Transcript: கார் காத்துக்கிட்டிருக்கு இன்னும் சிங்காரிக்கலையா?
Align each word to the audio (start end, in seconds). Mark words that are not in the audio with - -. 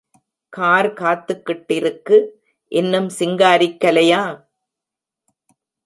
கார் 0.53 0.89
காத்துக்கிட்டிருக்கு 0.93 2.17
இன்னும் 2.71 3.09
சிங்காரிக்கலையா? 3.19 4.23